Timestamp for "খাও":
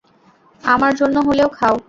1.57-1.75